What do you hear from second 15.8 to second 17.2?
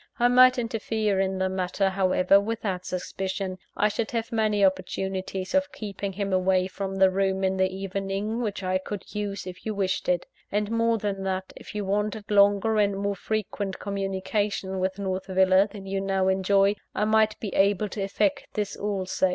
you now enjoy, I